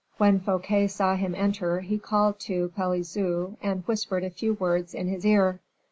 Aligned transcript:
When 0.17 0.39
Fouquet 0.39 0.87
saw 0.87 1.15
him 1.15 1.35
enter, 1.35 1.81
he 1.81 1.99
called 1.99 2.39
to 2.39 2.69
Pelisson, 2.69 3.57
and 3.61 3.85
whispered 3.85 4.23
a 4.23 4.31
few 4.31 4.55
words 4.55 4.95
in 4.95 5.07
his 5.07 5.23
ear. 5.27 5.59